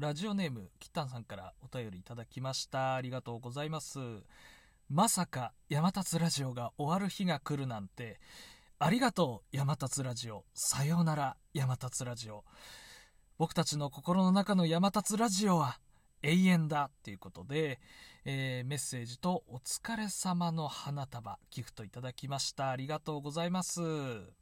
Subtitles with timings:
[0.00, 2.94] ラジオネームキッタンさんからお便りいただきました。
[2.94, 3.98] ありがとうございます。
[4.88, 8.18] まさか山立ラジオが終わる日が来るなんて。
[8.78, 10.46] ありがとう山立ラジオ。
[10.54, 12.44] さようなら山立ラジオ。
[13.36, 15.78] 僕たちの心の中の山立ラジオは
[16.22, 17.78] 永遠だっていうことで、
[18.24, 22.70] えー、メッセージとお疲れ様の花束ギフトいただきました。
[22.70, 24.39] ありがとうございます。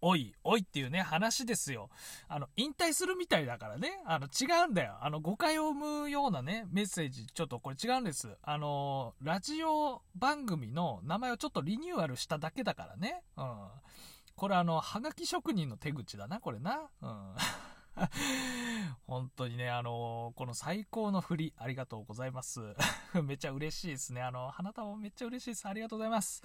[0.00, 1.90] おいおいっていうね話ですよ。
[2.28, 4.00] あの引退するみたいだからね。
[4.06, 4.96] あの違うんだよ。
[5.00, 7.26] あの誤解を生むようなねメッセージ。
[7.26, 8.28] ちょっとこれ違うんです。
[8.42, 13.22] あのラジオ番組の名前をちょっとリニューアルしただけだからね。
[13.36, 13.68] うん。
[14.36, 16.88] これあのはがき職人の手口だなこれな。
[17.02, 17.34] うん。
[19.38, 22.60] 当にね、あの、この最高の振り、ありがとうございます。
[23.22, 24.20] めっちゃ嬉しいですね。
[24.20, 25.68] あの、花束めっちゃ嬉しいです。
[25.68, 26.42] ありがとうございます。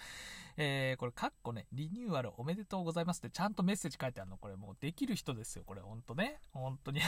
[0.58, 4.38] えー、これ、かっこね、リニューアルおめでとうございますってちゃんとメッセージ書いてあるの。
[4.38, 5.64] これもうできる人ですよ。
[5.66, 6.40] これ、ほんとね。
[6.52, 7.02] 本当に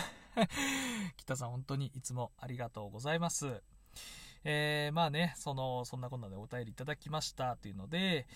[1.18, 3.62] 北さん、本当にいつもありがとうございます。
[4.48, 8.28] えー、まあね、その、そんなこんなでお便りいただきましたというので、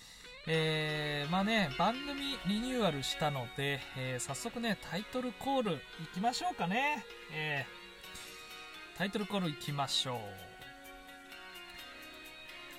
[0.48, 5.78] えー、まあね、番組リニューアルしたので、えー、早速ね、タイトルコールい
[6.12, 7.06] きましょうかね。
[7.32, 10.20] えー、タイトルコールいきましょう。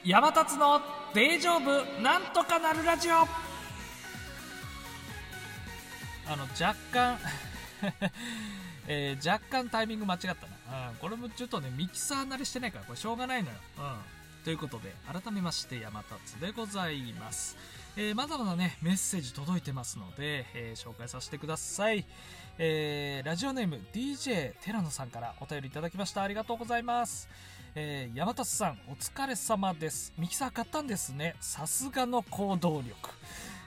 [0.03, 0.81] 山立の
[1.15, 3.27] 大丈夫なんとかなるラジオあ
[6.37, 7.17] の、若干
[8.93, 10.27] えー、若干タイミング間違った
[10.73, 10.89] な。
[10.91, 13.55] うん、これもちょっとね、ミキサー慣れしてないから、これしょうがないのよ。
[13.79, 14.45] うん。
[14.45, 17.57] ということで、改めまして、山立でございます。
[17.97, 22.05] えー、まだまだね、メッセージ届いてますので、えー、紹介させてください。
[22.59, 26.23] えー、ラジオネーム DJ 寺野さんからお便りいただきました。
[26.25, 27.29] ありがとうございます。
[27.77, 30.13] えー、山立さん、お疲れ様です。
[30.19, 31.37] ミキサー買ったんですね。
[31.41, 33.11] さすがの行動力。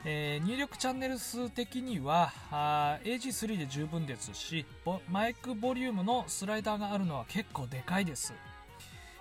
[0.05, 4.65] えー、入力チャンネル数的にはあ AG3 で十分ですし
[5.09, 8.33] マイクボリュームのスライダーがあるのは結構でかいです、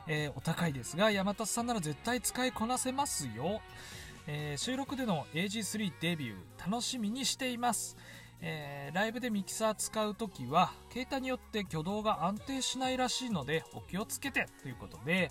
[0.09, 3.61] えー、お高いですが山田さんなら絶対使いこなせますよ、
[4.27, 7.97] えー、収録での AG3 デビュー楽しみにしています。
[8.45, 15.31] えー、ライブでミキサー使うときは携帯によって挙動が安定しないらしいのでお気をつけてということで、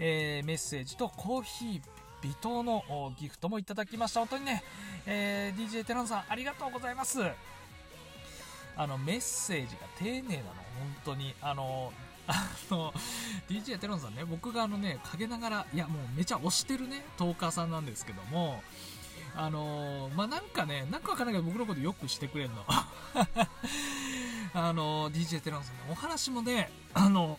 [0.00, 1.80] えー、メッセージとコーヒー
[2.22, 2.82] 微糖の
[3.18, 4.20] ギフトもいただきました。
[4.20, 4.62] 本当にね、
[5.06, 7.20] えー、DJ テランさんありがとうございます。
[8.76, 10.48] あの、メッセージが丁寧なの、
[10.78, 11.34] 本当に。
[11.40, 11.92] あの、
[12.26, 12.92] あの、
[13.48, 18.62] DJ テロンさんね、僕があのね、陰ながら、いや、もうめちゃ推してるね、トーカーさんなんですけども、
[19.36, 22.64] あのまあ、なんかね、なんかわからないけど僕のことよくしてくれんの。
[24.52, 27.38] あの DJ テロンさんね、お話もね、あの、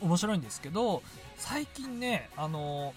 [0.00, 1.02] 面白いんですけど、
[1.36, 2.94] 最近ね、あの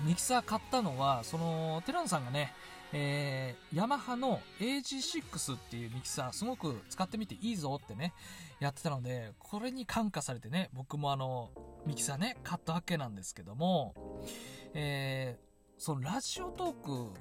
[0.00, 2.52] ミキサー買ったのは、その、テランさんがね、
[2.94, 8.12] えー、ヤマハの AG6 っていうミキサー、すごく使ってみていいぞってね、
[8.60, 11.50] やってたので、これに感化されてね、僕もあの、
[11.86, 13.94] ミキサーね、買ったわけなんですけども、
[14.74, 17.18] えー、そのラジオトーク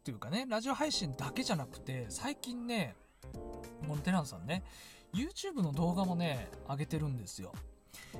[0.00, 2.94] っていうかね、ラジオ配信だけじゃなくて、最近ね、
[3.32, 4.62] このテランさんね、
[5.12, 7.52] YouTube の動画もね、上げてるんですよ。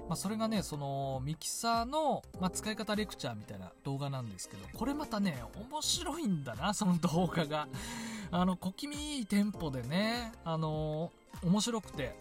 [0.09, 7.69] まあ、それがね、そのミキサーの、まあ、使い方レクチャーみたいな動画なんですけど、これまたね、面白いんだな、その動画が。
[8.33, 12.15] あの、小気味いいテンポでね、あの、面白くて。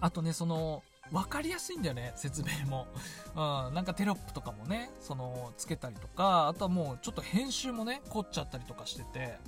[0.00, 0.82] あとね、その、
[1.12, 2.86] 分かりやすいんだよね、説明も。
[3.34, 9.38] うん、なんかテロップとかもね、その、つけたりとか、あとはもうちょっと編集もね、凝っちゃったりとかしてて、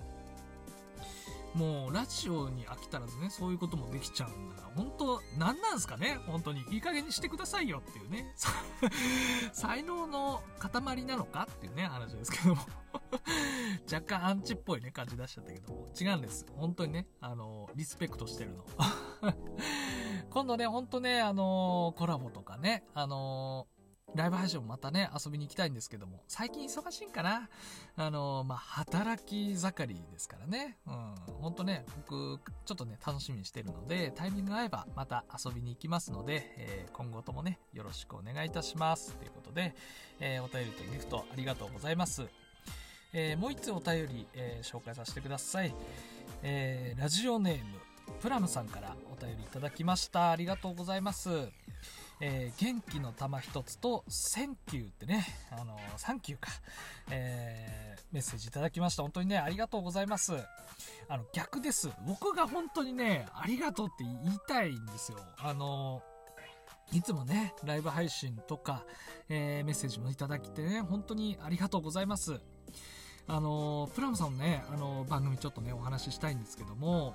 [1.54, 6.64] もうラジオに飽きたらずね、そういうこともできちゃうんだから、本当何なんすかね本当に。
[6.70, 8.34] いい加減にしてくださいよっていうね。
[9.52, 12.62] 才能の塊なのかっていうね、話ですけども
[13.90, 15.86] 若干アンチっぽいね、感じ出しちゃったけども。
[15.98, 16.44] 違うんです。
[16.56, 18.64] 本当にね、あの、リスペクトしてるの。
[20.30, 23.68] 今度ね、ほんとね、あのコラボとかね、あの
[24.14, 27.48] ライブ配信もまたね、遊びに行きたいんですけども、最近忙しいんかな
[27.96, 30.78] あの、まあ、働き盛りですからね。
[30.86, 39.14] うん、ほんとね、僕、ちょっとね、楽しみにしてるので、タイミング合えばまた遊びに行きますので、えー、今後ともね、よろしくお願いいたします。
[39.14, 39.74] ということで、
[40.20, 42.22] えー、お便りとギフトありがとうございます。
[43.12, 45.74] えー、もう一つお便り、え紹介させてください。
[46.42, 47.80] えラジオネーム、
[48.20, 50.30] プラムさんからお便りいただきました。
[50.30, 51.48] ありがとうございます。
[52.20, 56.50] えー、元気の玉一つと、 thank you ってね、あのサンキューか、
[57.10, 59.02] えー、メッセージいただきました。
[59.02, 60.32] 本当にね、ありがとうございます。
[61.08, 61.90] あの、逆です。
[62.06, 65.18] 僕が本当にね、ありがとうって言いたいんですよ。
[65.38, 66.02] あの
[66.92, 68.84] いつもね、ライブ配信とか、
[69.28, 72.40] えー、メッセージもいただきてね、本当にありがとうございます。
[73.26, 77.14] あのプラムさんのね、あの番組ちょっとね、お話ししたいんですけども、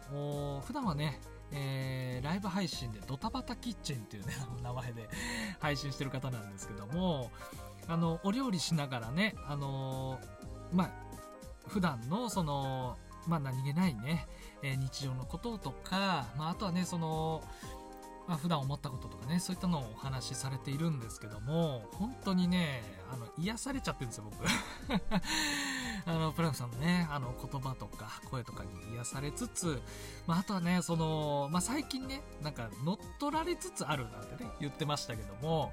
[0.66, 1.20] 普段はね、
[1.52, 5.10] えライブ配信でドタバタキッチンっていうね、名前で
[5.60, 7.32] 配信してる方なんですけども、
[7.88, 10.20] あの、お料理しながらね、あの
[10.72, 10.92] まあ、
[11.68, 12.98] 普段のその、
[13.28, 14.28] まあ、何気ないね、
[14.62, 17.44] えー、日常のこととか、まあ、あとはね、その、
[18.28, 24.44] まあ、普段思ったこととかね、そういったのをお話しされているんですけども、本当にね、あの、癒されちゃってるんですよ、僕。
[26.06, 29.82] あの、プラムさんのね、あの、言葉とか声とかに癒されつつ、
[30.28, 35.72] まあ、あとはね、その、まあ、最近ね、なんか乗っ取られつつあるなんてね、言ってましたけども、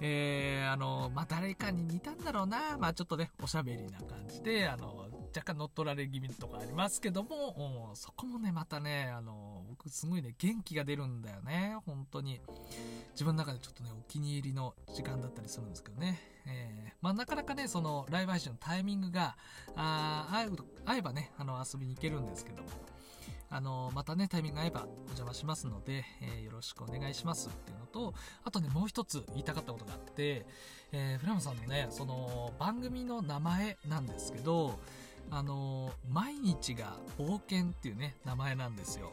[0.00, 12.40] えー、あの、まあ、誰かに似たんだろうな、まあ、ちょっとね、おしゃべりな感じで、あの、若干乗っ取られ気味とかありますけども、そこもね、またね、あの、僕すごいね、元気が出るんだよね、本当に。
[13.12, 16.18] 自分の中でちょっとね、お気に入りの時間だったりするんですけどね。
[16.46, 19.36] えー、まあ、なかなかね、その、ライブ配信のタイミングが、
[19.74, 20.46] あ
[20.84, 22.68] 合えばね、あの、遊びに行けるんですけども、
[23.48, 28.14] あの、またね、タイミング合えばお邪魔しますので、えー、よろしくお願いしますっていうのと、
[28.44, 30.46] あとね、もう一つ言いたかったことがあって、
[30.92, 34.78] えー、フラムさんのね、その、番組の名前なんですけど、
[35.30, 39.12] あの、毎日が冒険っていうね、名前なんですよ。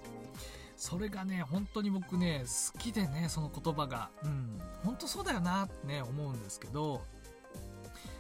[0.75, 2.44] それがね、本当に僕ね、
[2.74, 4.10] 好きでね、その言葉が。
[4.24, 7.06] うん、本当そうだよなってね、思うんですけど、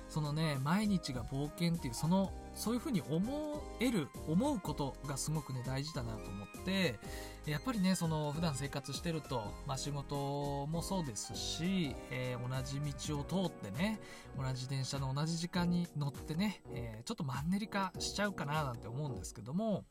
[0.07, 6.99] そのね、毎日が冒険っていう、そのそういうふうに思える、思うことがすごくね、大事だなと思って、
[7.45, 12.79] やっぱりね、その、普段生活してると、まあ仕事もそうですし、えー、同じ
[13.09, 13.99] 道を通ってね、
[14.37, 19.83] 同じ電車の同じ時間に乗ってね、えー、ちょっとマンネリ化しちゃうかななんて思うんですけども、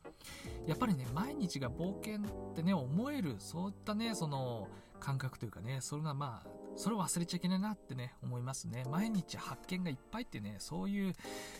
[0.65, 4.67] やっぱりね、毎日が冒険ってね、思える、そういったね、その、
[5.03, 8.83] 感覚というかね、それがまあ、それを忘れちゃいけないなってね、思いますね。
[8.89, 11.13] 毎日発見がいっぱいってね、そういう、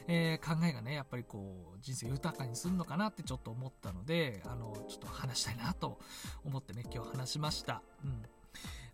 [0.07, 5.99] えー、考えがね、やっぱりこう、人生豊かにするのかなってちょっと思ったので、あの、ちょっと話したいなと
[6.45, 7.81] 思ってね、今日話しました。
[8.03, 8.23] うん。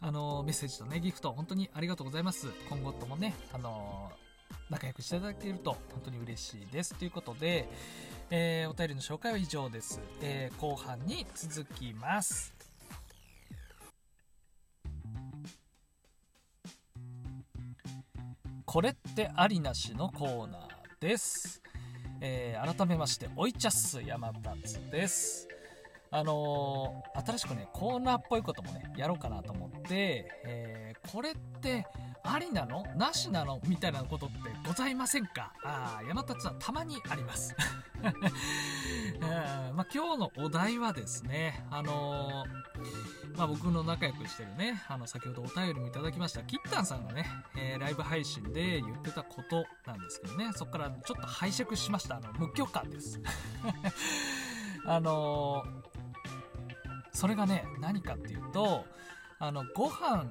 [0.02, 2.48] あの、メッセージとね、ギフト、本当にありがとうございます。
[2.70, 4.12] 今後ともね、あの、
[4.70, 6.96] 仲良くしていただけると本当に嬉しいです。
[6.96, 7.68] ということで、
[8.30, 10.00] えー、お便りの紹介は以上です。
[10.22, 12.69] えー、後半に続きます。
[18.72, 21.64] これってありなしのコーナーです。
[22.22, 25.48] えー、改めまして、おいちゃっす山立です。
[26.12, 31.88] あのー、新しくね、コーナーっぽいこともね、やろうかなと思って、えー、これって
[32.24, 32.84] ありなの？
[32.96, 33.60] なしなの？
[33.68, 34.38] みたいなことって
[34.68, 35.54] ございませんか？
[35.64, 37.56] ああ山立はたまにあります。
[39.76, 47.26] まあ、今日のお題はですね、あのー、まあ、僕の仲良くしてるね、あの、先ほどお便りもいただきました、キッタンさんがね、
[47.58, 52.18] えー、ライブ配信で言ってたことなんですけどね、そこからちょっと拝借しました。
[52.18, 53.20] あの、無許可です。
[54.86, 55.82] あのー、
[57.12, 58.86] それがね、何かっていうと、
[59.40, 60.26] あの、ご飯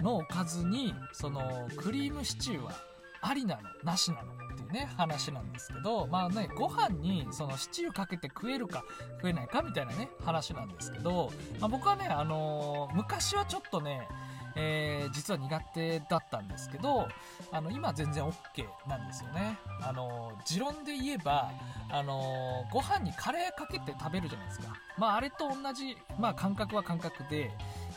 [0.00, 2.72] のおかずに、その、クリームシチューは
[3.20, 3.62] ありなの？
[3.82, 4.32] なしなの？
[4.32, 8.84] っていうね、話なんですけど、まあね、ご飯にそのシチューかけて食えるか
[9.16, 11.30] 食えないかみたいなね、話なんですけど、
[11.60, 14.08] まあ、僕はね、あのー、昔はちょっとね、
[14.56, 17.08] えー、実は苦手だったんですけど、
[17.50, 19.58] あの、今全然 OK なんですよね。
[19.82, 21.50] あの、持論で言えば、
[21.90, 24.74] あの、ご飯にカレーかけて食べるじゃないですか。
[24.96, 27.50] まあ、あれと同じ、まあ、感覚は感覚で、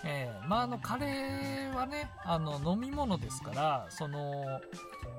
[0.10, 4.62] えー、まあ、あの、カレーはね、あの、飲み物ですから、その、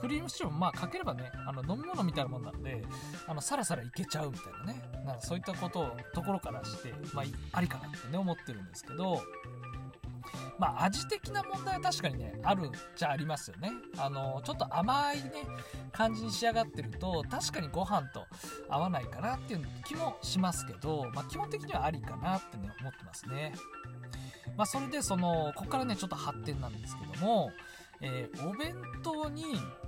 [0.01, 2.83] クリームシチューもまあかければね、あの、飲み物みたいなもんなんで、
[3.27, 9.21] あの、さらさらいけちゃうみたいなね、なんかそういったことを、ところからして、まあ、ありかなってね、思ってるんですけど、
[10.59, 13.71] まあ、味的な問題は確かにね、あるじゃありますよね。
[13.97, 15.31] あの、ちょっと甘いね、
[15.93, 18.27] 感じに仕上がってると、確かにご飯と
[18.69, 23.55] 合わないかなっていう気もしますけど、まあ、基本的にはありかなってね、思ってますね。
[24.57, 27.53] まあ、それでその、ここからね、ちょっと発展なんですけども、
[28.01, 29.45] えー、お弁当に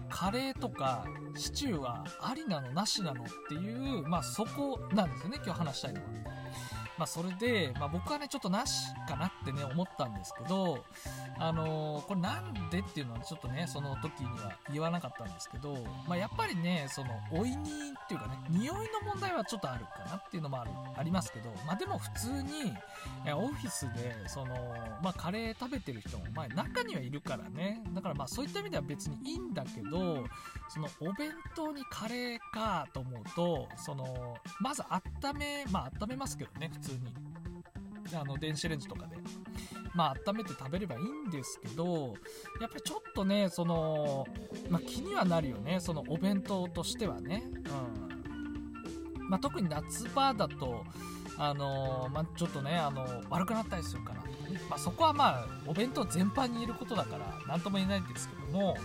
[0.09, 1.05] カレーとか
[1.37, 6.07] シチューはありなのなしなのっていう、まあそこなんですよね、今日話したいのは。
[7.01, 10.85] まあ、それで、まあ、僕はね、ちょっとなしかなってね、思ったんですけど、
[11.39, 22.75] あのー、これなんでっていうのはちょっとね、その時には言わなかったんですけど、まあ、やっぱりね、その、おいにっていうかね、匂いの問題はちょっとあるかなっていうのもある、ありますけど、まあ、でも普通に、
[23.35, 24.55] オフィスで、その、
[25.03, 30.27] まあ、カレー食べてる人も、まあ、中にはいるからね、だからまあ、そういった意味では別にいいんだけど、
[30.69, 38.17] その、お弁当にカレーかと思うと、その、まず温め、まあ、温めますけどね、普通通に。
[38.17, 39.17] あの、電子レンジとかで。
[39.95, 42.15] まあ、温めて食べればいいんですけど、
[42.61, 44.27] やっぱりちょっとね、その、
[44.69, 45.81] まあ、気にはなるよね。
[45.81, 47.45] そのお弁当としてはね。
[49.17, 49.29] うん。
[49.29, 50.85] まあ、特に夏場だと、
[51.39, 54.21] あのまあ、ちょっとね、あの悪くなったりするかな、
[54.69, 58.77] まあ、そこはまあ、お弁当全般に言えることだから、なんとも言えないんですけども、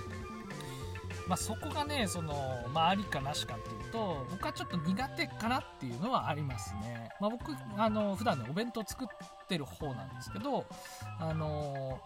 [1.28, 2.34] まあ、そこがね、その、
[2.74, 7.10] まあ、ありかなしかっていうと、僕はちょっと苦手かなっていうのはありますね。
[7.20, 9.08] まあ、僕、あの、普段ね、お弁当作っ
[9.48, 10.66] てる方なんですけど、
[11.20, 12.00] あの、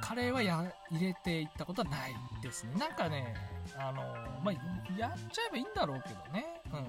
[0.00, 2.74] カレーはや入れていったことはないですね。
[2.78, 3.34] なんかね、
[3.76, 4.02] あの、
[4.42, 6.62] まあ、やっちゃえばいいんだろうけどね。
[6.72, 6.80] うん。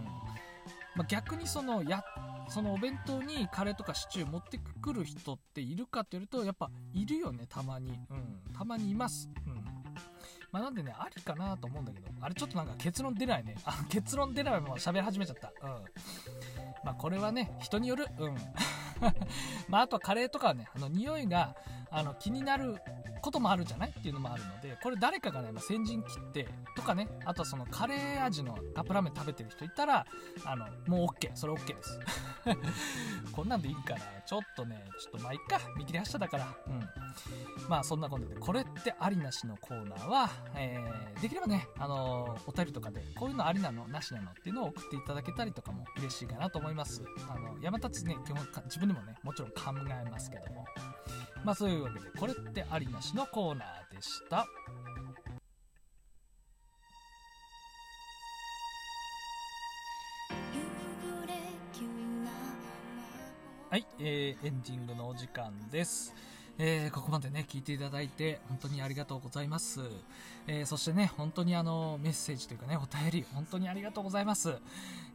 [0.95, 2.03] まあ、逆にその、や、
[2.49, 7.91] そのお弁当にカレーとかシチュー持ってくる人っているかって言うと、やっぱいるよね、たまに。
[8.09, 8.41] うん。
[8.57, 9.29] たまにいます。
[9.45, 9.70] うん。
[10.51, 13.55] まあ、なんでね、ありかなと思うんだけど、あれちょっとなんか結論出ないね。
[13.65, 15.51] あ、 結論出ないまま喋り始めちゃった。
[15.61, 15.85] うん。
[16.83, 18.07] まあ、これはね、人による。
[18.17, 18.35] うん。
[19.69, 21.55] まあ、あとはカレーとかはね、あの、匂いが、
[21.89, 22.81] あの、気になる
[23.21, 23.89] こともあるじゃない？
[23.89, 30.05] っていうのもあるので、これ誰かがね、まあ、先陣切って、とかね、あとはそのカレー味のカップラーメン食べてる人いたら、
[30.45, 31.31] あの、もう OK。
[31.35, 31.99] それ OK です。
[33.31, 35.59] こんなんでいいから、ちょっとね、ちょっとまあいっか。
[35.77, 36.47] 見切り発車だから。
[36.67, 36.89] うん。
[37.69, 47.03] まあそんなことで、これってありなしのコーナーは、えー、できればね、あの、お便りとかで、こういうのありなの、なしなのっていうのを送っていただけたりとかも嬉しいかなと思います。
[47.29, 50.65] あの、山立ね、基本自分でもね、もちろん考えますけども。
[51.43, 54.45] まあそういうわけで、これってありなしのコーナーでした。
[63.69, 66.13] はい、えー、エンディングのお時間です。
[66.57, 69.81] えー、ここまでね、聞いていただいて、本当にありがとうございます。
[70.47, 74.55] えー、そしてね、本当にあの、メッセージというかね、お便り、本当にありがとうございます。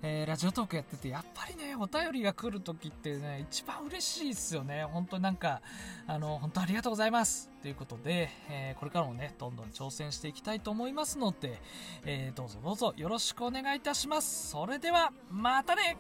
[0.02, 4.85] えー、ラジオトークやってて、やっぱりね、お便りが来るときってね、一番嬉しいですよね。
[4.85, 5.61] 本当になんか、
[6.07, 7.50] あの、本当ありがとうございます。
[7.62, 11.61] ということで、えー、これからもね、どんどん挑戦していきたいと思いますので、
[12.05, 14.50] えー、どうぞどうぞよろしくお願いいたします。
[14.50, 15.97] それでは、またね